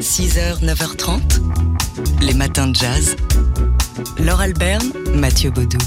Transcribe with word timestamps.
6h, 0.00 0.62
9h30, 0.62 1.40
les 2.20 2.34
matins 2.34 2.66
de 2.68 2.76
jazz. 2.76 3.16
Laure 4.18 4.40
Alberne, 4.40 4.92
Mathieu 5.14 5.50
Baudou. 5.50 5.78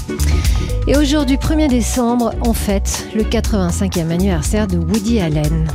Et 0.88 0.96
aujourd'hui, 0.96 1.36
1er 1.36 1.68
décembre, 1.68 2.34
on 2.42 2.52
fête 2.52 3.06
le 3.14 3.22
85e 3.22 4.10
anniversaire 4.10 4.66
de 4.66 4.78
Woody 4.78 5.20
Allen. 5.20 5.68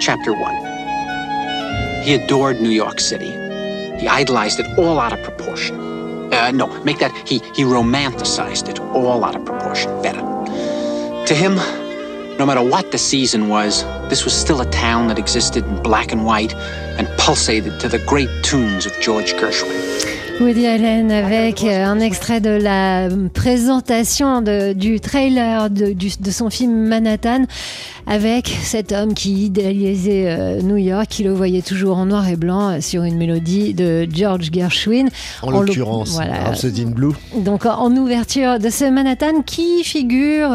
Chapter 0.00 0.30
1. 0.30 2.02
He 2.02 2.14
adored 2.14 2.60
New 2.62 2.70
York 2.70 2.98
City. 2.98 3.32
He 4.00 4.08
idolized 4.08 4.58
it 4.58 4.66
all 4.78 4.98
out 4.98 5.12
of 5.12 5.22
proportion. 5.22 5.76
Uh, 6.32 6.50
no, 6.50 6.68
make 6.84 6.98
that 6.98 7.12
he, 7.26 7.42
he 7.54 7.62
romanticized 7.62 8.68
it 8.70 8.80
all 8.94 9.22
out 9.22 9.36
of 9.36 9.44
proportion. 9.44 9.90
Better. 10.02 10.22
To 11.26 11.34
him, 11.34 11.58
no 12.38 12.44
matter 12.44 12.62
what 12.62 12.92
the 12.92 12.98
season 12.98 13.48
was, 13.48 13.82
this 14.08 14.24
was 14.24 14.34
still 14.34 14.60
a 14.60 14.70
town 14.70 15.08
that 15.08 15.18
existed 15.18 15.64
in 15.64 15.82
black 15.82 16.12
and 16.12 16.24
white 16.24 16.54
and 16.98 17.08
pulsated 17.18 17.80
to 17.80 17.88
the 17.88 17.98
great 18.00 18.28
tunes 18.42 18.84
of 18.84 18.92
George 19.00 19.32
Gershwin. 19.34 20.15
Woody 20.40 20.66
Allen 20.66 21.10
avec 21.10 21.64
euh, 21.64 21.86
un 21.86 21.98
extrait 21.98 22.42
de 22.42 22.50
la 22.50 23.08
présentation 23.32 24.42
de, 24.42 24.74
du 24.74 25.00
trailer 25.00 25.70
de, 25.70 25.92
du, 25.92 26.10
de, 26.20 26.30
son 26.30 26.50
film 26.50 26.88
Manhattan 26.88 27.44
avec 28.06 28.46
cet 28.48 28.92
homme 28.92 29.14
qui 29.14 29.46
idéalisait 29.46 30.24
euh, 30.26 30.60
New 30.60 30.76
York, 30.76 31.06
qui 31.08 31.24
le 31.24 31.32
voyait 31.32 31.62
toujours 31.62 31.96
en 31.96 32.06
noir 32.06 32.28
et 32.28 32.36
blanc 32.36 32.68
euh, 32.68 32.80
sur 32.80 33.04
une 33.04 33.16
mélodie 33.16 33.72
de 33.72 34.06
George 34.12 34.50
Gershwin. 34.52 35.08
En, 35.42 35.54
en 35.54 35.62
l'occurrence, 35.62 36.10
voilà. 36.10 36.44
Rhapsody 36.44 36.82
in 36.82 36.90
Blue. 36.90 37.14
Donc 37.34 37.64
en 37.64 37.90
ouverture 37.96 38.58
de 38.58 38.68
ce 38.68 38.84
Manhattan 38.84 39.40
qui 39.40 39.84
figure 39.84 40.50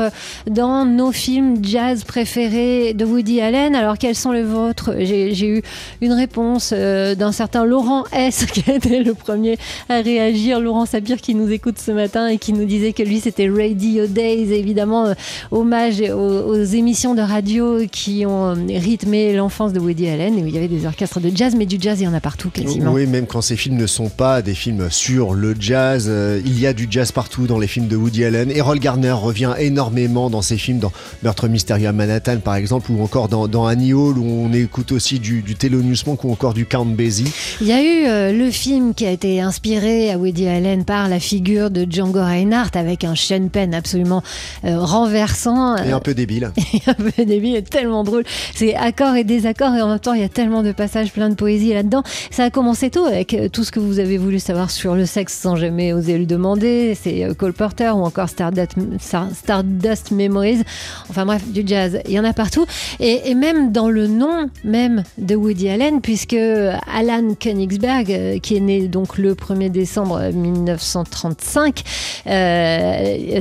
dans 0.48 0.86
nos 0.86 1.12
films 1.12 1.58
jazz 1.64 2.04
préférés 2.04 2.94
de 2.94 3.04
Woody 3.04 3.42
Allen. 3.42 3.76
Alors 3.76 3.98
quels 3.98 4.16
sont 4.16 4.32
les 4.32 4.44
vôtres? 4.44 4.92
J'ai 5.00 5.48
eu 5.48 5.64
une 6.02 6.14
réponse 6.14 6.72
d'un 6.72 7.32
certain 7.32 7.66
Laurent 7.66 8.04
S 8.14 8.46
qui 8.54 8.64
été 8.70 9.04
le 9.04 9.16
premier 9.16 9.58
à 9.90 10.02
réagir. 10.02 10.60
Laurent 10.60 10.86
Sapir 10.86 11.22
qui 11.22 11.36
nous 11.36 11.52
écoute 11.52 11.80
ce 11.80 11.92
matin 11.92 12.28
et 12.28 12.38
qui 12.38 12.54
nous 12.54 12.66
disait 12.66 12.94
que 12.94 13.04
lui 13.04 13.20
c'était 13.20 13.50
Radio 13.50 14.08
Days, 14.08 14.52
évidemment 14.54 15.08
euh, 15.08 15.14
hommage 15.52 16.02
aux, 16.02 16.16
aux, 16.16 16.64
émissions 16.64 17.16
de 17.16 17.22
radio 17.22 17.80
qui 17.92 18.26
ont 18.26 18.54
rythmé 18.68 19.34
l'enfance 19.34 19.74
de 19.74 19.80
Woody 19.80 20.08
Allen 20.08 20.38
et 20.38 20.44
où 20.44 20.48
il 20.48 20.54
y 20.54 20.58
avait 20.58 20.68
des 20.68 20.86
orchestres 20.86 21.20
de 21.20 21.32
jazz, 21.34 21.56
mais 21.56 21.66
du 21.66 21.78
jazz 21.80 22.00
il 22.00 22.06
y 22.06 22.08
en 22.08 22.14
a 22.14 22.20
partout 22.20 22.50
quasiment. 22.50 22.92
Oui, 22.94 23.08
même 23.08 23.26
quand 23.26 23.42
ces 23.42 23.56
films 23.56 23.78
ne 23.78 23.88
sont 23.88 24.10
pas 24.10 24.42
des 24.42 24.54
films 24.54 24.90
sur 24.90 25.34
le 25.34 25.56
jazz, 25.60 26.06
euh, 26.08 26.42
il 26.46 26.60
y 26.60 26.68
a 26.68 26.74
du 26.74 26.88
jazz 26.90 27.12
partout 27.12 27.48
dans 27.48 27.60
les 27.60 27.68
films 27.68 27.88
de 27.88 27.96
Woody 27.96 28.26
Allen. 28.26 28.52
Errol 28.52 28.80
Garner 28.80 29.12
revient 29.12 29.54
énormément 29.58 30.30
dans 30.30 30.42
ses 30.42 30.58
films, 30.58 30.80
dans 30.80 30.92
Meurtre 31.24 31.48
mystérieux 31.48 31.88
à 31.88 31.94
Manhattan 31.94 32.38
par 32.38 32.56
exemple, 32.56 32.92
ou 32.92 33.02
encore 33.02 33.28
dans, 33.30 33.48
dans 33.48 33.66
Annie 33.66 33.94
Hall 33.94 34.18
où 34.18 34.26
on 34.26 34.54
écoute 34.54 34.92
aussi 34.92 35.20
du, 35.20 35.42
du 35.42 35.56
Thelonious 35.56 36.04
Monk 36.06 36.24
ou 36.24 36.32
encore 36.32 36.54
du 36.54 36.66
Count 36.66 36.86
Basie. 36.86 37.32
Il 37.62 37.68
y 37.68 37.72
a 37.72 37.82
eu 37.82 38.08
euh, 38.08 38.32
le 38.34 38.52
film 38.52 38.94
qui 38.94 39.06
a 39.06 39.12
été 39.12 39.42
inspiré 39.42 39.61
à 39.64 40.18
Woody 40.18 40.48
Allen 40.48 40.86
par 40.86 41.08
la 41.08 41.20
figure 41.20 41.70
de 41.70 41.86
Django 41.88 42.20
Reinhardt 42.20 42.72
avec 42.74 43.04
un 43.04 43.14
Sean 43.14 43.48
Penn 43.48 43.76
absolument 43.76 44.24
euh, 44.66 44.80
renversant. 44.80 45.78
Et 45.78 45.92
un 45.92 46.00
peu 46.00 46.16
débile. 46.16 46.52
Et 46.74 46.82
un 46.88 46.96
peu 46.96 47.26
débile 47.26 47.58
et 47.58 47.62
tellement 47.62 48.04
drôle. 48.04 48.24
C'est 48.56 48.74
accords 48.74 49.16
et 49.16 49.24
désaccords 49.24 49.76
et 49.76 49.82
en 49.82 49.88
même 49.88 50.00
temps 50.00 50.14
il 50.14 50.22
y 50.22 50.26
a 50.26 50.30
tellement 50.30 50.64
de 50.64 50.72
passages 50.72 51.12
plein 51.12 51.30
de 51.30 51.36
poésie 51.36 51.74
là-dedans. 51.74 52.02
Ça 52.32 52.46
a 52.46 52.50
commencé 52.50 52.90
tôt 52.90 53.06
avec 53.06 53.36
euh, 53.36 53.50
tout 53.50 53.64
ce 53.64 53.72
que 53.72 53.80
vous 53.80 54.00
avez 54.00 54.18
voulu 54.18 54.40
savoir 54.40 54.72
sur 54.72 54.96
le 54.96 55.06
sexe 55.06 55.38
sans 55.38 55.56
jamais 55.56 55.94
oser 55.94 56.18
le 56.18 56.26
demander. 56.26 56.98
C'est 57.00 57.24
euh, 57.24 57.36
Cole 57.36 57.54
Porter 57.54 57.92
ou 57.96 58.02
encore 58.04 58.30
Stardust, 58.30 58.76
Stardust 59.00 60.10
Memories. 60.10 60.64
Enfin 61.10 61.28
bref, 61.28 61.48
du 61.48 61.62
jazz. 61.66 62.00
Il 62.08 62.14
y 62.14 62.20
en 62.20 62.26
a 62.26 62.34
partout. 62.34 62.66
Et, 63.00 63.30
et 63.30 63.36
même 63.36 63.72
dans 63.72 63.90
le 63.90 64.08
nom 64.08 64.50
même 64.64 65.04
de 65.20 65.36
Woody 65.36 65.70
Allen, 65.70 66.02
puisque 66.02 66.34
Alan 66.34 67.36
Königsberg, 67.40 68.40
qui 68.42 68.56
est 68.56 68.60
né 68.60 68.88
donc 68.88 69.20
le 69.20 69.36
1er 69.52 69.70
décembre 69.70 70.32
1935, 70.32 71.84
euh, 72.28 73.40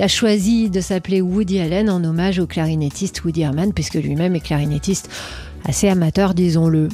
a 0.00 0.08
choisi 0.08 0.70
de 0.70 0.80
s'appeler 0.80 1.20
Woody 1.20 1.60
Allen 1.60 1.90
en 1.90 2.02
hommage 2.04 2.38
au 2.38 2.46
clarinettiste 2.46 3.24
Woody 3.24 3.42
Herman, 3.42 3.72
puisque 3.72 3.94
lui-même 3.94 4.34
est 4.34 4.40
clarinettiste 4.40 5.10
assez 5.64 5.88
amateur, 5.88 6.32
disons-le. 6.34 6.88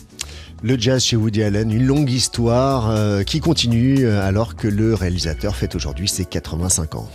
Le 0.62 0.78
jazz 0.78 1.04
chez 1.04 1.16
Woody 1.16 1.42
Allen, 1.42 1.72
une 1.72 1.86
longue 1.86 2.10
histoire 2.10 2.90
euh, 2.90 3.22
qui 3.22 3.40
continue 3.40 4.06
alors 4.06 4.54
que 4.54 4.68
le 4.68 4.94
réalisateur 4.94 5.56
fête 5.56 5.74
aujourd'hui 5.74 6.08
ses 6.08 6.24
85 6.24 6.94
ans. 6.94 7.10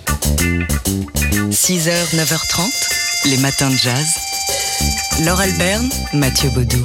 6h, 1.49 2.15
9h30, 2.15 3.29
les 3.29 3.37
matins 3.37 3.69
de 3.69 3.75
jazz. 3.75 4.05
Laure 5.25 5.39
Alberne, 5.39 5.89
Mathieu 6.13 6.49
Baudou. 6.51 6.83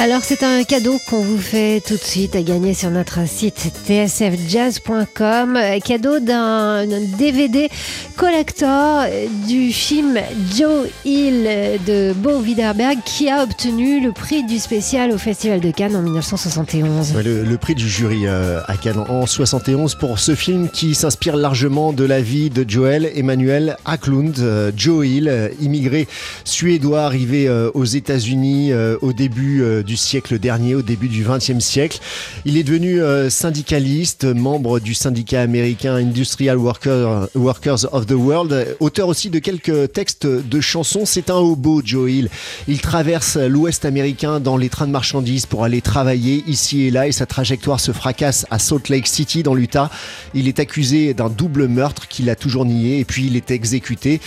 Alors 0.00 0.22
c'est 0.22 0.44
un 0.44 0.62
cadeau 0.62 1.00
qu'on 1.08 1.22
vous 1.22 1.38
fait 1.38 1.82
tout 1.84 1.94
de 1.94 1.98
suite 1.98 2.36
à 2.36 2.42
gagner 2.42 2.72
sur 2.72 2.88
notre 2.88 3.26
site 3.26 3.72
tsfjazz.com. 3.84 5.58
Cadeau 5.84 6.20
d'un 6.20 6.86
DVD 7.18 7.68
collector 8.16 9.06
du 9.48 9.72
film 9.72 10.20
Joe 10.56 10.86
Hill 11.04 11.48
de 11.84 12.12
Bo 12.12 12.38
Widerberg 12.38 12.98
qui 13.04 13.28
a 13.28 13.42
obtenu 13.42 14.00
le 14.00 14.12
prix 14.12 14.44
du 14.44 14.60
spécial 14.60 15.10
au 15.10 15.18
Festival 15.18 15.58
de 15.58 15.72
Cannes 15.72 15.96
en 15.96 16.02
1971. 16.02 17.14
Ouais, 17.16 17.24
le, 17.24 17.58
prix 17.58 17.74
du 17.74 17.88
jury 17.88 18.26
euh, 18.26 18.60
à 18.68 18.76
Cannes 18.76 19.04
en 19.08 19.26
71 19.26 19.96
pour 19.96 20.20
ce 20.20 20.36
film 20.36 20.68
qui 20.68 20.94
s'inspire 20.94 21.36
largement 21.36 21.92
de 21.92 22.04
la 22.04 22.20
vie 22.20 22.50
de 22.50 22.64
Joel 22.68 23.10
Emmanuel 23.16 23.76
Aklund. 23.84 24.38
Euh, 24.38 24.70
Joe 24.76 25.06
Hill, 25.06 25.28
euh, 25.28 25.48
immigré 25.60 26.06
suédois 26.44 27.02
arrivé 27.02 27.48
aux 27.74 27.84
États-Unis 27.84 28.72
au 29.00 29.12
début 29.12 29.62
siècle 29.96 30.38
dernier, 30.38 30.74
au 30.74 30.82
début 30.82 31.08
du 31.08 31.24
XXe 31.24 31.58
siècle. 31.58 32.00
Il 32.44 32.56
est 32.56 32.62
devenu 32.62 33.00
euh, 33.00 33.30
syndicaliste, 33.30 34.24
membre 34.24 34.80
du 34.80 34.94
syndicat 34.94 35.42
américain 35.42 35.94
Industrial 35.94 36.56
Worker, 36.56 37.28
Workers 37.34 37.92
of 37.92 38.06
the 38.06 38.12
World, 38.12 38.76
auteur 38.80 39.08
aussi 39.08 39.30
de 39.30 39.38
quelques 39.38 39.92
textes 39.92 40.26
de 40.26 40.60
chansons. 40.60 41.06
C'est 41.06 41.30
un 41.30 41.36
hobo, 41.36 41.82
Joe 41.84 42.10
Hill. 42.10 42.30
Il 42.66 42.80
traverse 42.80 43.36
l'Ouest 43.36 43.84
américain 43.84 44.40
dans 44.40 44.56
les 44.56 44.68
trains 44.68 44.86
de 44.86 44.92
marchandises 44.92 45.46
pour 45.46 45.64
aller 45.64 45.80
travailler 45.80 46.44
ici 46.46 46.82
et 46.82 46.90
là 46.90 47.06
et 47.06 47.12
sa 47.12 47.26
trajectoire 47.26 47.80
se 47.80 47.92
fracasse 47.92 48.46
à 48.50 48.58
Salt 48.58 48.88
Lake 48.88 49.06
City 49.06 49.42
dans 49.42 49.54
l'Utah. 49.54 49.90
Il 50.34 50.48
est 50.48 50.58
accusé 50.58 51.14
d'un 51.14 51.28
double 51.28 51.68
meurtre 51.68 52.08
qu'il 52.08 52.30
a 52.30 52.36
toujours 52.36 52.64
nié 52.64 52.98
et 53.00 53.04
puis 53.04 53.26
il 53.26 53.36
est 53.36 53.50
exécuté. 53.50 54.20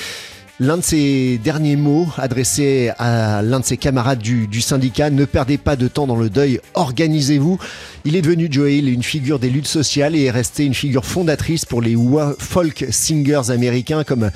L'un 0.64 0.78
de 0.78 0.84
ses 0.84 1.40
derniers 1.40 1.76
mots 1.76 2.06
adressés 2.20 2.92
à 3.00 3.42
l'un 3.42 3.62
de 3.62 3.66
ses 3.66 3.78
camarades 3.78 4.20
du, 4.20 4.62
syndicat, 4.62 5.10
ne 5.10 5.26
perdez 5.26 5.58
pas 5.58 5.76
de 5.76 5.88
temps 5.88 6.06
dans 6.06 6.16
le 6.16 6.30
deuil, 6.30 6.62
organisez-vous. 6.76 7.58
Il 8.06 8.16
est 8.16 8.22
devenu 8.22 8.48
Joe 8.50 8.70
Hill 8.70 8.88
une 8.88 9.02
figure 9.02 9.40
des 9.40 9.50
luttes 9.50 9.68
sociales 9.68 10.16
et 10.16 10.26
est 10.26 10.32
resté 10.32 10.64
une 10.64 10.76
figure 10.76 11.04
fondatrice 11.04 11.66
pour 11.66 11.82
les 11.82 11.98
folk 12.38 12.86
singers 12.92 13.50
américains 13.50 14.04
comme, 14.04 14.30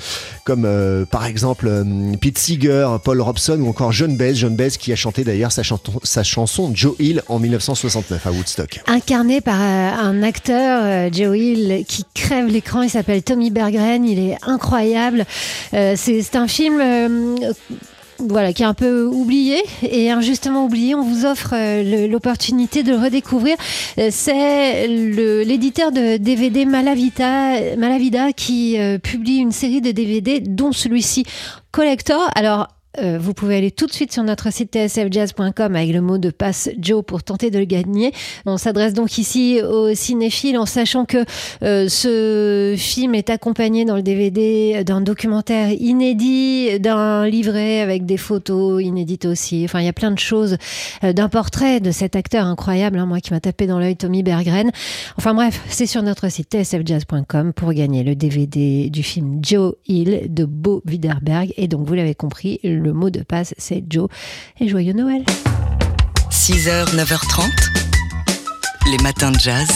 euh, 0.48 1.04
par 1.04 1.26
exemple 1.26 1.68
euh, 1.68 2.16
Pete 2.20 2.38
Seeger, 2.38 2.98
Paul 3.04 3.20
Robson 3.20 3.60
ou 3.60 3.68
encore 3.68 3.92
John 3.92 4.16
Baez. 4.16 4.34
John 4.34 4.56
qui 4.56 4.92
a 4.92 4.96
chanté 4.96 5.22
d'ailleurs 5.22 5.52
sa, 5.52 5.62
chanson 6.24 6.72
Joe 6.74 6.96
Hill 6.98 7.22
en 7.28 7.38
1969 7.38 8.26
à 8.26 8.32
Woodstock. 8.32 8.80
Incarné 8.88 9.40
par 9.40 9.60
euh, 9.60 9.90
un 10.10 10.24
acteur, 10.24 11.12
Joe 11.12 11.38
Hill, 11.38 11.84
qui 11.86 12.04
crève 12.14 12.48
l'écran, 12.48 12.82
il 12.82 12.90
s'appelle 12.90 13.22
Tommy 13.22 13.52
Berggren, 13.52 14.04
il 14.04 14.18
est 14.18 14.36
incroyable. 14.42 15.24
C'est 16.22 16.36
un 16.36 16.48
film 16.48 16.80
euh, 16.80 17.34
voilà, 18.18 18.52
qui 18.52 18.62
est 18.62 18.66
un 18.66 18.74
peu 18.74 19.04
oublié 19.04 19.62
et 19.82 20.10
injustement 20.10 20.64
oublié. 20.64 20.94
On 20.94 21.02
vous 21.02 21.26
offre 21.26 21.54
euh, 21.54 22.08
l'opportunité 22.08 22.82
de 22.82 22.92
le 22.92 22.98
redécouvrir. 22.98 23.56
Euh, 23.98 24.08
c'est 24.10 24.86
l'éditeur 24.86 25.92
de 25.92 26.16
DVD 26.16 26.64
Malavita, 26.64 27.76
Malavida 27.76 28.32
qui 28.32 28.78
publie 29.02 29.38
une 29.38 29.52
série 29.52 29.80
de 29.80 29.90
DVD, 29.90 30.40
dont 30.40 30.72
celui-ci 30.72 31.24
collector. 31.72 32.30
Alors, 32.34 32.68
euh, 32.98 33.18
vous 33.20 33.34
pouvez 33.34 33.56
aller 33.56 33.70
tout 33.70 33.86
de 33.86 33.92
suite 33.92 34.12
sur 34.12 34.22
notre 34.22 34.52
site 34.52 34.72
tsfjazz.com 34.72 35.76
avec 35.76 35.92
le 35.92 36.00
mot 36.00 36.18
de 36.18 36.30
passe 36.30 36.70
Joe 36.78 37.04
pour 37.04 37.22
tenter 37.22 37.50
de 37.50 37.58
le 37.58 37.64
gagner. 37.64 38.12
On 38.46 38.56
s'adresse 38.56 38.94
donc 38.94 39.18
ici 39.18 39.60
aux 39.62 39.94
cinéphiles 39.94 40.58
en 40.58 40.66
sachant 40.66 41.04
que 41.04 41.18
euh, 41.62 41.88
ce 41.88 42.74
film 42.76 43.14
est 43.14 43.30
accompagné 43.30 43.84
dans 43.84 43.96
le 43.96 44.02
DVD 44.02 44.84
d'un 44.84 45.00
documentaire 45.00 45.72
inédit, 45.72 46.80
d'un 46.80 47.26
livret 47.26 47.80
avec 47.80 48.06
des 48.06 48.16
photos 48.16 48.82
inédites 48.82 49.26
aussi. 49.26 49.62
Enfin, 49.64 49.80
il 49.80 49.86
y 49.86 49.88
a 49.88 49.92
plein 49.92 50.10
de 50.10 50.18
choses, 50.18 50.56
euh, 51.04 51.12
d'un 51.12 51.28
portrait 51.28 51.80
de 51.80 51.90
cet 51.90 52.16
acteur 52.16 52.46
incroyable, 52.46 52.98
hein, 52.98 53.06
moi 53.06 53.20
qui 53.20 53.32
m'a 53.32 53.40
tapé 53.40 53.66
dans 53.66 53.78
l'œil, 53.78 53.96
Tommy 53.96 54.22
Berggren. 54.22 54.70
Enfin 55.16 55.34
bref, 55.34 55.62
c'est 55.68 55.86
sur 55.86 56.02
notre 56.02 56.30
site 56.30 56.50
tsfjazz.com 56.50 57.52
pour 57.52 57.72
gagner 57.72 58.02
le 58.02 58.14
DVD 58.14 58.90
du 58.90 59.02
film 59.02 59.40
Joe 59.42 59.74
Hill 59.86 60.26
de 60.28 60.44
Bo 60.44 60.82
Widerberg. 60.86 61.52
Et 61.56 61.68
donc, 61.68 61.86
vous 61.86 61.94
l'avez 61.94 62.14
compris, 62.14 62.60
mot 62.92 63.10
de 63.10 63.22
passe, 63.22 63.54
c'est 63.58 63.84
Joe. 63.88 64.08
Et 64.60 64.68
joyeux 64.68 64.92
Noël. 64.92 65.24
6h, 66.30 66.94
9h30. 66.94 67.85
Les 68.88 68.98
matins 68.98 69.32
de 69.32 69.38
jazz. 69.38 69.66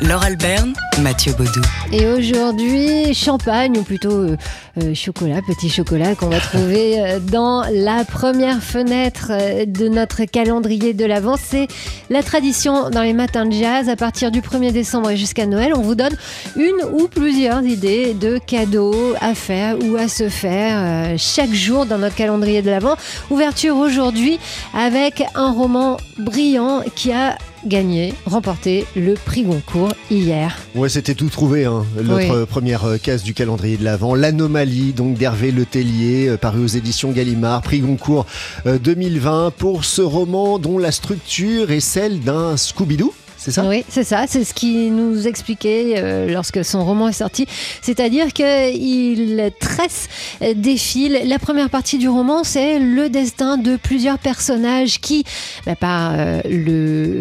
Laure 0.00 0.22
Alberne, 0.22 0.74
Mathieu 1.00 1.32
Baudou. 1.32 1.62
Et 1.90 2.06
aujourd'hui, 2.06 3.14
champagne, 3.14 3.78
ou 3.78 3.82
plutôt 3.82 4.12
euh, 4.12 4.36
euh, 4.80 4.94
chocolat, 4.94 5.40
petit 5.40 5.70
chocolat 5.70 6.14
qu'on 6.14 6.28
va 6.28 6.38
trouver 6.52 7.00
euh, 7.00 7.18
dans 7.18 7.64
la 7.72 8.04
première 8.04 8.62
fenêtre 8.62 9.32
de 9.66 9.88
notre 9.88 10.24
calendrier 10.24 10.92
de 10.92 11.06
l'Avent. 11.06 11.36
C'est 11.42 11.66
la 12.10 12.22
tradition 12.22 12.90
dans 12.90 13.02
les 13.02 13.14
matins 13.14 13.46
de 13.46 13.52
jazz. 13.52 13.88
À 13.88 13.96
partir 13.96 14.30
du 14.30 14.42
1er 14.42 14.70
décembre 14.70 15.10
et 15.10 15.16
jusqu'à 15.16 15.46
Noël, 15.46 15.72
on 15.74 15.80
vous 15.80 15.94
donne 15.94 16.16
une 16.54 16.76
ou 16.92 17.08
plusieurs 17.08 17.62
idées 17.64 18.12
de 18.12 18.38
cadeaux 18.38 19.14
à 19.20 19.34
faire 19.34 19.76
ou 19.82 19.96
à 19.96 20.08
se 20.08 20.28
faire 20.28 21.18
chaque 21.18 21.54
jour 21.54 21.86
dans 21.86 21.98
notre 21.98 22.16
calendrier 22.16 22.60
de 22.60 22.70
l'Avent. 22.70 22.96
Ouverture 23.30 23.76
aujourd'hui 23.76 24.38
avec 24.74 25.24
un 25.34 25.52
roman 25.52 25.96
brillant 26.18 26.82
qui 26.94 27.12
a 27.12 27.38
gagné, 27.64 28.14
remporté 28.26 28.86
le 28.96 29.14
prix 29.14 29.42
Goncourt 29.42 29.92
hier. 30.10 30.56
Ouais, 30.74 30.88
c'était 30.88 31.14
tout 31.14 31.28
trouvé, 31.28 31.64
hein. 31.64 31.84
notre 32.02 32.44
première 32.44 32.84
euh, 32.84 32.96
case 32.98 33.22
du 33.22 33.34
calendrier 33.34 33.76
de 33.76 33.84
l'Avent. 33.84 34.14
L'anomalie, 34.14 34.92
donc 34.92 35.16
d'Hervé 35.16 35.50
Letellier, 35.50 36.28
euh, 36.28 36.36
paru 36.36 36.62
aux 36.62 36.66
éditions 36.66 37.10
Gallimard, 37.10 37.62
prix 37.62 37.80
Goncourt 37.80 38.26
euh, 38.66 38.78
2020 38.78 39.52
pour 39.56 39.84
ce 39.84 40.02
roman 40.02 40.58
dont 40.58 40.78
la 40.78 40.92
structure 40.92 41.70
est 41.70 41.80
celle 41.80 42.20
d'un 42.20 42.56
Scooby-Doo. 42.56 43.12
C'est 43.38 43.52
ça 43.52 43.64
Oui, 43.64 43.84
c'est 43.88 44.02
ça. 44.02 44.24
C'est 44.26 44.42
ce 44.42 44.52
qu'il 44.52 44.94
nous 44.94 45.28
expliquait 45.28 45.94
euh, 45.98 46.30
lorsque 46.30 46.64
son 46.64 46.84
roman 46.84 47.08
est 47.08 47.12
sorti. 47.12 47.46
C'est-à-dire 47.82 48.32
qu'il 48.32 49.52
tresse 49.60 50.08
euh, 50.42 50.54
des 50.54 50.76
fils. 50.76 51.16
La 51.24 51.38
première 51.38 51.70
partie 51.70 51.98
du 51.98 52.08
roman, 52.08 52.42
c'est 52.42 52.80
le 52.80 53.08
destin 53.08 53.56
de 53.56 53.76
plusieurs 53.76 54.18
personnages 54.18 55.00
qui, 55.00 55.24
bah, 55.66 55.76
par 55.76 56.14
euh, 56.16 56.42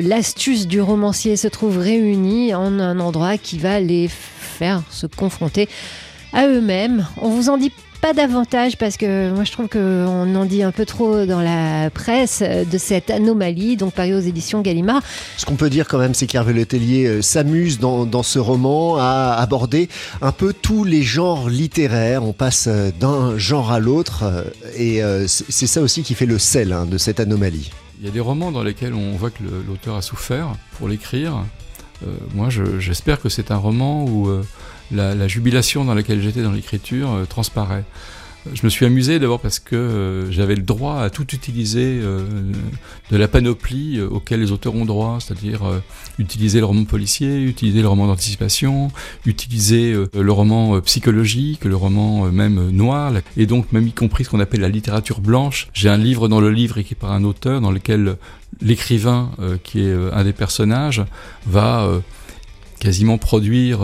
l'astuce 0.01 0.67
du 0.67 0.81
romancier, 0.81 1.37
se 1.37 1.47
trouvent 1.47 1.77
réunis 1.77 2.55
en 2.55 2.79
un 2.79 2.99
endroit 2.99 3.37
qui 3.37 3.59
va 3.59 3.79
les 3.79 4.09
faire 4.09 4.81
se 4.89 5.05
confronter 5.05 5.69
à 6.33 6.47
eux-mêmes. 6.47 7.05
On 7.21 7.29
vous 7.29 7.49
en 7.49 7.57
dit 7.57 7.71
pas 7.97 8.13
davantage 8.13 8.77
parce 8.77 8.97
que 8.97 9.31
moi 9.31 9.43
je 9.43 9.51
trouve 9.51 9.67
qu'on 9.67 10.35
en 10.35 10.45
dit 10.45 10.63
un 10.63 10.71
peu 10.71 10.85
trop 10.85 11.25
dans 11.25 11.41
la 11.41 11.89
presse 11.89 12.41
de 12.41 12.77
cette 12.77 13.09
anomalie, 13.09 13.77
donc 13.77 13.93
paru 13.93 14.13
aux 14.13 14.19
éditions 14.19 14.61
Gallimard. 14.61 15.01
Ce 15.37 15.45
qu'on 15.45 15.55
peut 15.55 15.69
dire 15.69 15.87
quand 15.87 15.97
même, 15.97 16.13
c'est 16.13 16.27
qu'Hervé 16.27 16.53
Letellier 16.53 17.07
euh, 17.07 17.21
s'amuse 17.21 17.79
dans, 17.79 18.05
dans 18.05 18.23
ce 18.23 18.39
roman 18.39 18.97
à 18.97 19.35
aborder 19.37 19.89
un 20.21 20.31
peu 20.31 20.53
tous 20.53 20.83
les 20.83 21.03
genres 21.03 21.49
littéraires. 21.49 22.23
On 22.23 22.33
passe 22.33 22.67
euh, 22.67 22.91
d'un 22.99 23.37
genre 23.37 23.71
à 23.71 23.79
l'autre 23.79 24.23
euh, 24.23 24.43
et 24.75 25.01
c'est 25.27 25.67
ça 25.67 25.81
aussi 25.81 26.03
qui 26.03 26.13
fait 26.13 26.25
le 26.25 26.39
sel 26.39 26.71
hein, 26.71 26.85
de 26.85 26.97
cette 26.97 27.19
anomalie. 27.19 27.71
Il 27.99 28.05
y 28.05 28.09
a 28.09 28.11
des 28.11 28.19
romans 28.19 28.51
dans 28.51 28.63
lesquels 28.63 28.93
on 28.93 29.15
voit 29.15 29.31
que 29.31 29.43
l'auteur 29.67 29.95
a 29.95 30.01
souffert 30.01 30.53
pour 30.77 30.87
l'écrire. 30.87 31.43
Euh, 32.05 32.07
moi, 32.35 32.49
je- 32.49 32.79
j'espère 32.79 33.19
que 33.19 33.29
c'est 33.29 33.51
un 33.51 33.57
roman 33.57 34.03
où 34.05 34.27
euh, 34.27 34.43
la, 34.91 35.15
la 35.15 35.27
jubilation 35.27 35.83
dans 35.85 35.93
laquelle 35.95 36.21
j'étais 36.21 36.43
dans 36.43 36.51
l'écriture 36.51 37.11
euh, 37.11 37.25
transparaît. 37.25 37.83
Je 38.53 38.61
me 38.63 38.69
suis 38.69 38.85
amusé 38.85 39.19
d'abord 39.19 39.39
parce 39.39 39.59
que 39.59 39.75
euh, 39.75 40.31
j'avais 40.31 40.55
le 40.55 40.61
droit 40.61 40.99
à 41.01 41.09
tout 41.09 41.27
utiliser 41.33 41.99
euh, 42.01 42.25
de 43.11 43.17
la 43.17 43.27
panoplie 43.27 43.97
euh, 43.97 44.07
auquel 44.07 44.41
les 44.41 44.51
auteurs 44.51 44.75
ont 44.75 44.85
droit, 44.85 45.19
c'est-à-dire 45.19 45.63
euh, 45.65 45.79
utiliser 46.19 46.59
le 46.59 46.65
roman 46.65 46.85
policier, 46.85 47.43
utiliser 47.43 47.81
le 47.81 47.87
roman 47.87 48.07
d'anticipation, 48.07 48.89
utiliser 49.25 49.95
le 50.13 50.31
roman 50.31 50.79
psychologique, 50.81 51.65
le 51.65 51.75
roman 51.75 52.31
même 52.31 52.69
noir, 52.69 53.13
et 53.35 53.45
donc 53.45 53.71
même 53.71 53.87
y 53.87 53.93
compris 53.93 54.23
ce 54.25 54.29
qu'on 54.29 54.39
appelle 54.39 54.61
la 54.61 54.69
littérature 54.69 55.21
blanche. 55.21 55.67
J'ai 55.73 55.89
un 55.89 55.97
livre 55.97 56.27
dans 56.27 56.41
le 56.41 56.49
livre 56.49 56.77
écrit 56.77 56.95
par 56.95 57.11
un 57.11 57.23
auteur 57.23 57.61
dans 57.61 57.71
lequel 57.71 58.17
l'écrivain, 58.61 59.31
qui 59.63 59.81
est 59.81 59.93
un 60.13 60.23
des 60.23 60.33
personnages, 60.33 61.03
va 61.45 61.87
quasiment 62.79 63.17
produire 63.17 63.79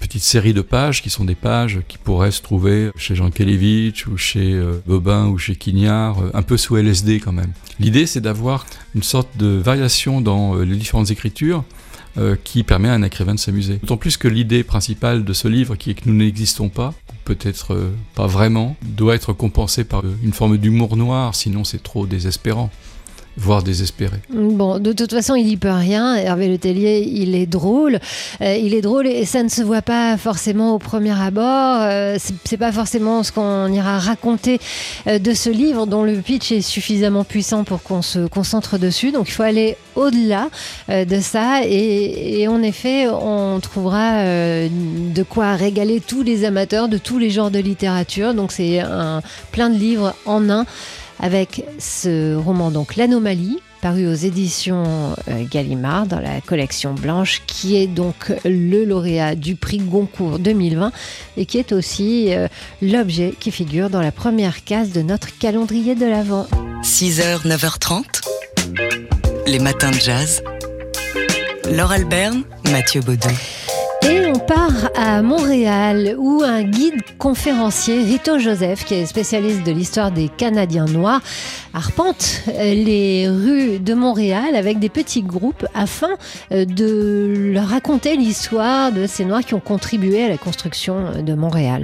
petite 0.00 0.22
série 0.22 0.52
de 0.52 0.60
pages 0.60 1.02
qui 1.02 1.10
sont 1.10 1.24
des 1.24 1.34
pages 1.34 1.80
qui 1.88 1.98
pourraient 1.98 2.30
se 2.30 2.42
trouver 2.42 2.90
chez 2.96 3.14
Jean 3.14 3.30
Kelevitch 3.30 4.06
ou 4.06 4.16
chez 4.16 4.52
euh, 4.52 4.82
Bobin 4.86 5.26
ou 5.26 5.38
chez 5.38 5.56
Quignard, 5.56 6.20
euh, 6.20 6.30
un 6.34 6.42
peu 6.42 6.56
sous 6.56 6.76
LSD 6.76 7.20
quand 7.20 7.32
même. 7.32 7.52
L'idée 7.80 8.06
c'est 8.06 8.20
d'avoir 8.20 8.66
une 8.94 9.02
sorte 9.02 9.36
de 9.36 9.46
variation 9.46 10.20
dans 10.20 10.56
euh, 10.56 10.64
les 10.64 10.76
différentes 10.76 11.10
écritures 11.10 11.64
qui 12.44 12.62
permet 12.62 12.88
à 12.88 12.92
un 12.92 13.02
écrivain 13.02 13.34
de 13.34 13.40
s'amuser. 13.40 13.78
D'autant 13.78 13.96
plus 13.96 14.16
que 14.16 14.28
l'idée 14.28 14.62
principale 14.62 15.24
de 15.24 15.32
ce 15.32 15.48
livre, 15.48 15.74
qui 15.74 15.90
est 15.90 15.94
que 15.94 16.08
nous 16.08 16.14
n'existons 16.14 16.68
pas, 16.68 16.94
peut-être 17.24 17.90
pas 18.14 18.28
vraiment, 18.28 18.76
doit 18.82 19.16
être 19.16 19.32
compensée 19.32 19.82
par 19.82 20.04
une 20.22 20.32
forme 20.32 20.56
d'humour 20.56 20.96
noir, 20.96 21.34
sinon 21.34 21.64
c'est 21.64 21.82
trop 21.82 22.06
désespérant, 22.06 22.70
voire 23.36 23.62
désespéré. 23.62 24.16
Bon, 24.30 24.78
de 24.78 24.92
toute 24.92 25.12
façon, 25.12 25.34
il 25.34 25.48
y 25.48 25.56
peut 25.56 25.70
rien. 25.70 26.14
Hervé 26.16 26.48
Letellier, 26.48 27.00
il 27.10 27.34
est 27.34 27.46
drôle. 27.46 27.98
Euh, 28.40 28.56
il 28.56 28.74
est 28.74 28.80
drôle 28.80 29.06
et 29.06 29.24
ça 29.24 29.42
ne 29.42 29.48
se 29.48 29.62
voit 29.62 29.82
pas 29.82 30.16
forcément 30.16 30.74
au 30.74 30.78
premier 30.78 31.18
abord. 31.18 31.78
Euh, 31.80 32.16
c'est- 32.18 32.56
pas 32.56 32.70
forcément 32.70 33.24
ce 33.24 33.32
qu'on 33.32 33.66
ira 33.72 33.98
raconter 33.98 34.60
euh, 35.08 35.18
de 35.18 35.34
ce 35.34 35.50
livre 35.50 35.86
dont 35.86 36.04
le 36.04 36.14
pitch 36.18 36.52
est 36.52 36.60
suffisamment 36.60 37.24
puissant 37.24 37.64
pour 37.64 37.82
qu'on 37.82 38.00
se 38.00 38.26
concentre 38.28 38.78
dessus. 38.78 39.10
Donc, 39.10 39.28
il 39.28 39.32
faut 39.32 39.42
aller 39.42 39.76
au-delà 39.96 40.48
euh, 40.88 41.04
de 41.04 41.18
ça 41.20 41.62
et, 41.66 42.40
et 42.40 42.46
en 42.48 42.62
effet, 42.62 43.08
on 43.08 43.58
trouvera 43.60 44.22
de 44.24 45.22
quoi 45.24 45.56
régaler 45.56 46.00
tous 46.00 46.22
les 46.22 46.44
amateurs 46.44 46.88
de 46.88 46.98
tous 46.98 47.18
les 47.18 47.30
genres 47.30 47.50
de 47.50 47.58
littérature. 47.58 48.34
Donc, 48.34 48.52
c'est 48.52 48.78
un 48.80 49.20
plein 49.50 49.68
de 49.70 49.76
livres 49.78 50.14
en 50.26 50.48
un 50.50 50.64
avec 51.20 51.64
ce 51.78 52.36
roman 52.36 52.70
donc 52.70 52.96
L'Anomalie 52.96 53.58
paru 53.84 54.08
aux 54.08 54.14
éditions 54.14 55.14
euh, 55.28 55.44
Gallimard 55.50 56.06
dans 56.06 56.18
la 56.18 56.40
collection 56.40 56.94
blanche 56.94 57.42
qui 57.46 57.76
est 57.76 57.86
donc 57.86 58.32
le 58.46 58.86
lauréat 58.86 59.34
du 59.34 59.56
prix 59.56 59.76
Goncourt 59.76 60.38
2020 60.38 60.90
et 61.36 61.44
qui 61.44 61.58
est 61.58 61.70
aussi 61.72 62.32
euh, 62.34 62.48
l'objet 62.80 63.34
qui 63.38 63.50
figure 63.50 63.90
dans 63.90 64.00
la 64.00 64.10
première 64.10 64.64
case 64.64 64.90
de 64.92 65.02
notre 65.02 65.36
calendrier 65.36 65.94
de 65.94 66.06
l'Avent. 66.06 66.46
6h, 66.82 67.46
9h30. 67.46 68.04
Les 69.46 69.58
matins 69.58 69.90
de 69.90 70.00
jazz. 70.00 70.42
Laure 71.70 71.92
Alberne, 71.92 72.42
Mathieu 72.70 73.02
Baudou. 73.02 73.28
Et 74.02 74.26
on 74.26 74.33
part 74.38 74.90
à 74.94 75.22
Montréal 75.22 76.16
où 76.18 76.42
un 76.44 76.62
guide 76.62 77.00
conférencier, 77.18 78.02
Rito 78.02 78.38
Joseph, 78.38 78.84
qui 78.84 78.94
est 78.94 79.06
spécialiste 79.06 79.64
de 79.64 79.72
l'histoire 79.72 80.10
des 80.10 80.28
Canadiens 80.28 80.86
noirs, 80.86 81.20
arpente 81.72 82.42
euh, 82.48 82.74
les 82.74 83.28
rues 83.28 83.78
de 83.78 83.94
Montréal 83.94 84.54
avec 84.54 84.78
des 84.78 84.88
petits 84.88 85.22
groupes 85.22 85.66
afin 85.74 86.10
euh, 86.52 86.64
de 86.64 87.52
leur 87.52 87.68
raconter 87.68 88.16
l'histoire 88.16 88.92
de 88.92 89.06
ces 89.06 89.24
Noirs 89.24 89.44
qui 89.44 89.54
ont 89.54 89.60
contribué 89.60 90.24
à 90.24 90.28
la 90.28 90.38
construction 90.38 91.22
de 91.22 91.34
Montréal. 91.34 91.82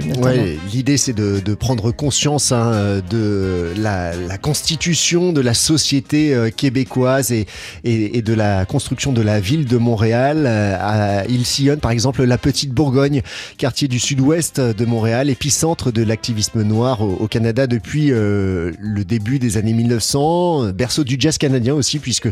L'idée, 0.71 0.97
c'est 0.97 1.13
de, 1.13 1.53
prendre 1.55 1.91
conscience 1.91 2.51
hein, 2.51 3.01
de 3.09 3.73
la, 3.77 4.37
constitution 4.37 5.33
de 5.33 5.41
la 5.41 5.53
société 5.53 6.33
euh, 6.33 6.49
québécoise 6.49 7.31
et, 7.31 7.45
et, 7.83 8.21
de 8.21 8.33
la 8.33 8.65
construction 8.65 9.11
de 9.11 9.21
la 9.21 9.39
ville 9.39 9.65
de 9.65 9.77
Montréal. 9.77 10.45
Euh, 10.47 11.23
il 11.29 11.45
sillonne 11.45 11.79
par 11.79 11.91
exemple 11.91 12.23
la 12.23 12.37
Petite 12.41 12.71
Bourgogne, 12.71 13.21
quartier 13.57 13.87
du 13.87 13.99
sud-ouest 13.99 14.59
de 14.59 14.85
Montréal, 14.85 15.29
épicentre 15.29 15.91
de 15.91 16.03
l'activisme 16.03 16.63
noir 16.63 17.01
au, 17.01 17.27
Canada 17.27 17.67
depuis 17.67 18.11
euh, 18.11 18.71
le 18.79 19.05
début 19.05 19.39
des 19.39 19.57
années 19.57 19.73
1900, 19.73 20.65
euh, 20.65 20.71
berceau 20.71 21.03
du 21.03 21.17
jazz 21.19 21.37
canadien 21.37 21.73
aussi, 21.73 21.99
puisque 21.99 22.29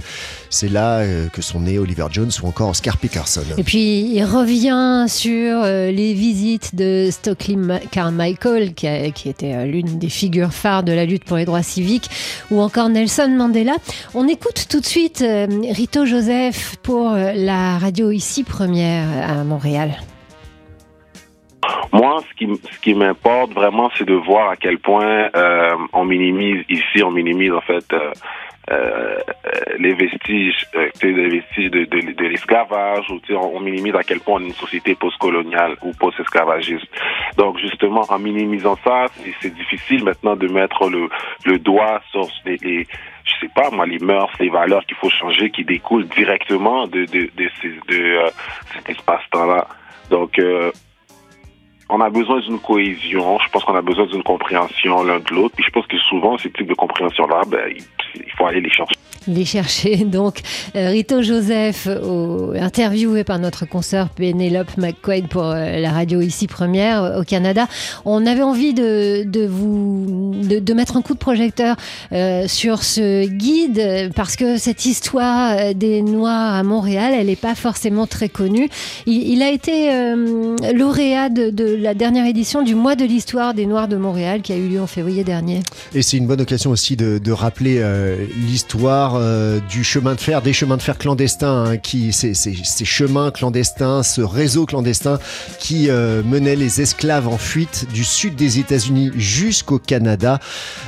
c'est 0.49 0.69
là 0.69 0.99
euh, 0.99 1.27
que 1.27 1.41
sont 1.41 1.61
nés 1.61 1.77
Oliver 1.77 2.07
Jones 2.11 2.31
ou 2.41 2.47
encore 2.47 2.69
Oscar 2.69 2.97
Peterson. 2.97 3.43
Et 3.57 3.63
puis 3.63 4.01
il 4.01 4.23
revient 4.23 5.05
sur 5.07 5.61
euh, 5.63 5.91
les 5.91 6.13
visites 6.13 6.75
de 6.75 7.09
Stokely 7.11 7.57
Carmichael, 7.91 8.73
qui, 8.73 8.87
était 8.87 9.65
l'une 9.65 9.99
des 9.99 10.09
figures 10.09 10.53
phares 10.53 10.83
de 10.83 10.91
la 10.91 11.05
lutte 11.05 11.23
pour 11.23 11.37
les 11.37 11.45
droits 11.45 11.63
civiques, 11.63 12.09
ou 12.51 12.61
encore 12.61 12.89
Nelson 12.89 13.29
Mandela. 13.37 13.75
On 14.13 14.27
écoute 14.27 14.65
tout 14.69 14.79
de 14.79 14.85
suite 14.85 15.23
Rito 15.23 16.05
Joseph 16.05 16.77
pour 16.81 17.11
la 17.11 17.77
radio 17.77 18.11
ici 18.11 18.43
première 18.43 19.07
à 19.29 19.43
Montréal. 19.43 19.99
Moi, 21.91 22.21
ce 22.29 22.79
qui, 22.81 22.93
m'importe 22.93 23.53
vraiment, 23.53 23.89
c'est 23.95 24.05
de 24.07 24.13
voir 24.13 24.49
à 24.51 24.55
quel 24.55 24.79
point 24.79 25.29
euh, 25.35 25.75
on 25.93 26.05
minimise 26.05 26.63
ici, 26.69 27.03
on 27.03 27.11
minimise 27.11 27.51
en 27.51 27.61
fait 27.61 27.85
euh, 27.93 28.11
euh, 28.71 29.17
les 29.79 29.93
vestiges, 29.93 30.65
euh, 30.75 30.89
les 31.01 31.29
vestiges 31.29 31.71
de, 31.71 32.23
l'esclavage, 32.27 33.09
ou 33.09 33.19
on, 33.33 33.59
minimise 33.59 33.95
à 33.95 34.03
quel 34.03 34.19
point 34.19 34.39
on 34.39 34.43
est 34.43 34.49
une 34.49 34.53
société 34.53 34.93
postcoloniale 34.95 35.75
ou 35.81 35.91
post-esclavagiste. 35.93 36.88
Donc 37.38 37.57
justement, 37.57 38.03
en 38.09 38.19
minimisant 38.19 38.77
ça, 38.83 39.07
c'est- 39.41 39.53
difficile 39.53 40.03
maintenant 40.03 40.35
de 40.35 40.47
mettre 40.47 40.89
le, 40.89 41.57
doigt 41.59 42.01
sur 42.11 42.27
les, 42.45 42.57
les 42.57 42.88
je 43.25 43.31
sais 43.41 43.51
pas 43.53 43.69
moi, 43.71 43.85
les 43.85 43.99
mœurs, 43.99 44.31
les 44.39 44.49
valeurs 44.49 44.85
qu'il 44.85 44.97
faut 44.97 45.09
changer, 45.09 45.49
qui 45.49 45.63
découlent 45.63 46.07
directement 46.07 46.88
de, 46.88 47.05
de, 47.05 47.29
de, 47.35 47.49
de 47.88 48.01
euh, 48.01 48.29
cet 48.73 48.89
espace-temps-là. 48.89 49.67
Donc, 50.09 50.39
euh, 50.39 50.71
on 51.89 52.01
a 52.01 52.10
besoin 52.10 52.39
d'une 52.41 52.60
cohésion. 52.60 53.39
Je 53.43 53.50
pense 53.51 53.63
qu'on 53.63 53.75
a 53.75 53.81
besoin 53.81 54.05
d'une 54.05 54.24
compréhension 54.24 55.03
l'un 55.03 55.19
de 55.19 55.34
l'autre. 55.34 55.55
Puis 55.55 55.65
je 55.67 55.72
pense 55.72 55.88
que 55.88 55.98
souvent, 55.98 56.38
ce 56.38 56.48
type 56.48 56.67
de 56.67 56.75
compréhension-là, 56.75 57.41
ben, 57.48 57.74
il, 58.15 58.31
faut 58.38 58.46
aller 58.46 58.62
les 58.62 58.69
chercher. 58.69 58.96
Les 59.27 59.43
chercher. 59.43 59.96
Donc, 60.05 60.41
euh, 60.75 60.89
Rito 60.89 61.24
Joseph, 61.24 61.88
interviewé 62.55 63.24
par 63.24 63.39
notre 63.39 63.67
consoeur 63.67 64.10
Pénélope 64.10 64.77
McQuaid 64.77 65.27
pour 65.27 65.46
euh, 65.46 65.77
la 65.77 65.91
radio 65.91 66.22
ici 66.22 66.48
première 66.48 67.03
euh, 67.03 67.22
au 67.22 67.24
Canada. 67.24 67.67
On 68.05 68.25
avait 68.25 68.43
envie 68.43 68.74
de, 68.74 69.24
de 69.25 69.48
vous 69.48 70.31
de, 70.43 70.74
mettre 70.74 70.96
un 70.96 71.01
coup 71.01 71.13
de 71.13 71.19
projecteur 71.19 71.75
sur 72.48 72.84
ce 72.84 73.27
guide 73.27 74.12
parce 74.15 74.36
que 74.36 74.58
cette 74.58 74.86
histoire 74.86 75.74
des 75.74 76.01
Noirs 76.01 76.53
à 76.53 76.63
Montréal, 76.63 77.13
elle 77.17 77.27
n'est 77.27 77.36
pas 77.36 77.55
forcément 77.55 78.08
très 78.08 78.29
connue. 78.29 78.69
Il, 79.05 79.41
a 79.41 79.50
été 79.50 79.89
lauréat 80.74 81.29
de 81.29 81.78
la 81.79 81.93
dernière 81.93 82.25
édition 82.25 82.62
du 82.62 82.75
mois 82.75 82.95
de 82.95 83.05
l'histoire 83.05 83.53
des 83.53 83.65
Noirs 83.65 83.88
de 83.88 83.95
Montréal 83.95 84.41
qui 84.41 84.51
a 84.51 84.57
eu 84.57 84.67
lieu 84.67 84.81
en 84.81 84.88
février 84.88 85.24
dernier. 85.24 85.62
Et 85.93 86.01
c'est 86.01 86.17
une 86.17 86.27
bonne 86.27 86.41
occasion 86.41 86.71
aussi 86.71 86.95
de, 86.95 87.31
rappeler 87.31 87.77
euh, 87.79 88.25
l'histoire 88.48 89.13
euh, 89.15 89.59
du 89.69 89.83
chemin 89.83 90.15
de 90.15 90.19
fer, 90.19 90.41
des 90.41 90.51
chemins 90.51 90.77
de 90.77 90.81
fer 90.81 90.98
clandestins, 90.98 91.65
hein, 91.65 92.12
ces, 92.12 92.86
chemins 92.86 93.31
clandestins, 93.31 94.03
ce 94.03 94.21
réseau 94.21 94.65
clandestin 94.65 95.19
qui 95.59 95.89
euh, 95.89 96.21
menait 96.24 96.55
les 96.55 96.81
esclaves 96.81 97.27
en 97.27 97.38
fuite 97.38 97.88
du 97.93 98.03
sud 98.03 98.36
des 98.36 98.59
États-Unis 98.59 99.12
jusqu'au 99.15 99.79
Canada. 99.79 100.39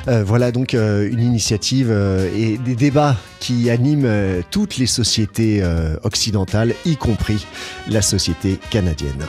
Voilà 0.07 0.51
donc 0.51 0.73
une 0.73 1.21
initiative 1.21 1.91
et 2.35 2.57
des 2.57 2.75
débats 2.75 3.15
qui 3.39 3.69
animent 3.69 4.43
toutes 4.49 4.77
les 4.77 4.87
sociétés 4.87 5.63
occidentales, 6.03 6.73
y 6.85 6.95
compris 6.97 7.45
la 7.87 8.01
société 8.01 8.59
canadienne. 8.69 9.25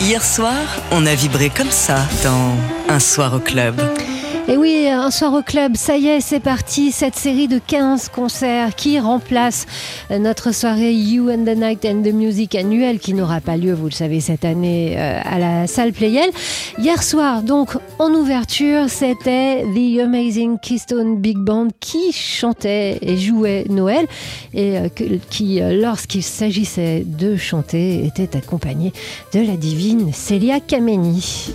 Hier 0.00 0.22
soir, 0.22 0.54
on 0.90 1.06
a 1.06 1.14
vibré 1.14 1.50
comme 1.50 1.70
ça 1.70 1.96
dans 2.22 2.54
Un 2.88 3.00
soir 3.00 3.32
au 3.34 3.40
club. 3.40 3.80
Et 4.48 4.56
oui, 4.56 4.86
un 4.86 5.10
soir 5.10 5.34
au 5.34 5.42
club, 5.42 5.76
ça 5.76 5.96
y 5.96 6.06
est, 6.06 6.20
c'est 6.20 6.38
parti. 6.38 6.92
Cette 6.92 7.16
série 7.16 7.48
de 7.48 7.58
15 7.58 8.10
concerts 8.10 8.76
qui 8.76 9.00
remplace 9.00 9.66
euh, 10.12 10.20
notre 10.20 10.54
soirée 10.54 10.94
You 10.94 11.30
and 11.30 11.44
the 11.44 11.56
Night 11.56 11.84
and 11.84 12.02
the 12.04 12.12
Music 12.12 12.54
annuelle 12.54 13.00
qui 13.00 13.12
n'aura 13.12 13.40
pas 13.40 13.56
lieu, 13.56 13.72
vous 13.72 13.86
le 13.86 13.90
savez, 13.90 14.20
cette 14.20 14.44
année 14.44 14.94
euh, 14.96 15.20
à 15.24 15.40
la 15.40 15.66
salle 15.66 15.92
Playel. 15.92 16.30
Hier 16.78 17.02
soir, 17.02 17.42
donc, 17.42 17.76
en 17.98 18.12
ouverture, 18.12 18.88
c'était 18.88 19.64
The 19.74 20.02
Amazing 20.04 20.60
Keystone 20.60 21.16
Big 21.16 21.38
Band 21.38 21.68
qui 21.80 22.12
chantait 22.12 22.98
et 23.02 23.16
jouait 23.16 23.64
Noël 23.68 24.06
et 24.54 24.78
euh, 24.78 24.88
qui, 25.28 25.58
lorsqu'il 25.60 26.22
s'agissait 26.22 27.02
de 27.04 27.36
chanter, 27.36 28.06
était 28.06 28.36
accompagné 28.36 28.92
de 29.34 29.40
la 29.40 29.56
divine 29.56 30.12
Celia 30.12 30.60
Kameni. 30.60 31.52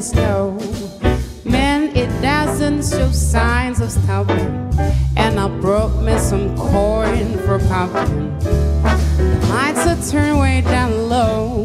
It 0.00 0.04
snow. 0.04 0.58
Man, 1.44 1.94
it 1.94 2.08
doesn't 2.22 2.84
show 2.84 3.10
signs 3.10 3.80
of 3.80 3.90
stopping. 3.90 4.72
And 5.16 5.38
I 5.38 5.48
brought 5.60 5.94
me 6.02 6.16
some 6.18 6.56
corn 6.56 7.36
for 7.44 7.58
popping. 7.68 8.32
Lights 9.50 9.86
are 9.86 10.00
turned 10.10 10.40
way 10.40 10.62
down 10.62 11.08
low. 11.10 11.64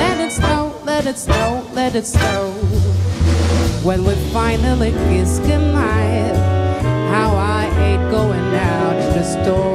Let 0.00 0.18
it 0.26 0.32
snow, 0.32 0.80
let 0.84 1.06
it 1.06 1.18
snow, 1.18 1.68
let 1.74 1.94
it 1.94 2.06
snow. 2.06 2.52
When 3.82 4.04
we 4.04 4.14
finally 4.32 4.92
kiss 5.08 5.38
goodnight, 5.40 6.36
how 7.12 7.36
I 7.36 7.64
hate 7.80 8.10
going 8.10 8.54
out 8.54 8.96
in 8.96 9.10
the 9.18 9.24
store. 9.24 9.71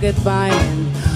goodbye 0.00 0.50
and 0.50 1.07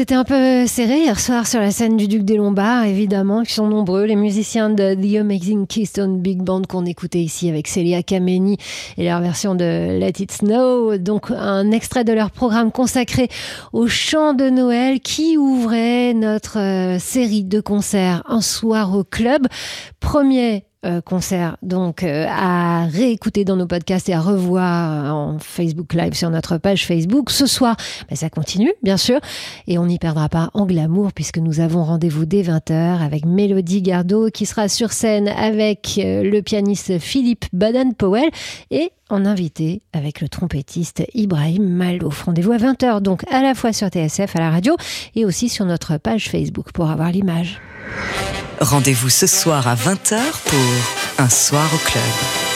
été 0.00 0.14
un 0.14 0.24
peu 0.24 0.66
serré 0.66 1.00
hier 1.00 1.20
soir 1.20 1.46
sur 1.46 1.60
la 1.60 1.70
scène 1.70 1.98
du 1.98 2.08
Duc 2.08 2.22
des 2.22 2.36
Lombards, 2.36 2.84
évidemment, 2.84 3.42
qui 3.42 3.52
sont 3.52 3.68
nombreux. 3.68 4.04
Les 4.04 4.16
musiciens 4.16 4.70
de 4.70 4.94
The 4.94 5.20
Amazing 5.20 5.66
Keystone 5.66 6.22
Big 6.22 6.40
Band 6.42 6.62
qu'on 6.62 6.86
écoutait 6.86 7.20
ici 7.20 7.50
avec 7.50 7.68
Celia 7.68 8.02
Kameni 8.02 8.56
et 8.96 9.04
leur 9.04 9.20
version 9.20 9.54
de 9.54 9.98
Let 9.98 10.14
It 10.20 10.32
Snow. 10.32 10.96
Donc, 10.96 11.30
un 11.30 11.70
extrait 11.70 12.04
de 12.04 12.14
leur 12.14 12.30
programme 12.30 12.72
consacré 12.72 13.28
au 13.74 13.88
chant 13.88 14.32
de 14.32 14.48
Noël 14.48 15.00
qui 15.00 15.36
ouvrait 15.36 16.14
notre 16.14 16.58
euh, 16.58 16.98
série 16.98 17.44
de 17.44 17.60
concerts 17.60 18.22
Un 18.26 18.40
soir 18.40 18.96
au 18.96 19.04
club. 19.04 19.48
Premier 20.00 20.64
euh, 20.86 21.02
concert 21.02 21.58
donc 21.60 22.02
euh, 22.02 22.24
à 22.26 22.86
réécouter 22.86 23.44
dans 23.44 23.56
nos 23.56 23.66
podcasts 23.66 24.08
et 24.08 24.14
à 24.14 24.20
revoir 24.20 25.14
en 25.14 25.38
Facebook 25.38 25.92
Live 25.92 26.14
sur 26.14 26.30
notre 26.30 26.56
page 26.56 26.86
Facebook. 26.86 27.28
Ce 27.28 27.44
soir, 27.44 27.76
ben, 28.08 28.16
ça 28.16 28.30
continue 28.30 28.72
bien 28.82 28.96
sûr 28.96 29.20
et 29.66 29.76
on 29.76 29.84
n'y 29.84 29.98
perdra 29.98 30.30
pas 30.30 30.48
en 30.54 30.64
glamour 30.64 31.12
puisque 31.12 31.36
nous 31.36 31.60
avons 31.60 31.84
rendez-vous 31.84 32.24
dès 32.24 32.40
20h 32.40 33.04
avec 33.04 33.26
Mélodie 33.26 33.82
Gardot 33.82 34.30
qui 34.30 34.46
sera 34.46 34.68
sur 34.68 34.92
scène 34.92 35.28
avec 35.28 35.98
euh, 35.98 36.22
le 36.22 36.40
pianiste 36.40 36.98
Philippe 36.98 37.44
Baden-Powell 37.52 38.30
et 38.70 38.90
en 39.10 39.26
invité 39.26 39.82
avec 39.92 40.22
le 40.22 40.30
trompettiste 40.30 41.02
Ibrahim 41.12 41.68
Malouf. 41.68 42.22
Rendez-vous 42.22 42.52
à 42.52 42.56
20h 42.56 43.02
donc 43.02 43.30
à 43.30 43.42
la 43.42 43.54
fois 43.54 43.74
sur 43.74 43.88
TSF 43.88 44.34
à 44.34 44.38
la 44.38 44.50
radio 44.50 44.78
et 45.14 45.26
aussi 45.26 45.50
sur 45.50 45.66
notre 45.66 45.98
page 45.98 46.30
Facebook 46.30 46.72
pour 46.72 46.88
avoir 46.88 47.10
l'image. 47.10 47.60
Rendez-vous 48.60 49.08
ce 49.08 49.26
soir 49.26 49.66
à 49.66 49.74
20h 49.74 50.20
pour 50.44 50.58
Un 51.16 51.30
soir 51.30 51.64
au 51.72 51.78
club. 51.78 52.49